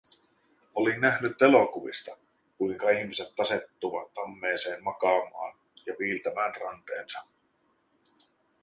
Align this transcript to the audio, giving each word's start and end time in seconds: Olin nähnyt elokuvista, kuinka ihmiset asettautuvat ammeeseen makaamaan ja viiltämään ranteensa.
Olin 0.75 1.01
nähnyt 1.01 1.41
elokuvista, 1.41 2.17
kuinka 2.57 2.89
ihmiset 2.89 3.39
asettautuvat 3.39 4.17
ammeeseen 4.17 4.83
makaamaan 4.83 5.57
ja 5.85 5.95
viiltämään 5.99 6.53
ranteensa. 6.61 7.19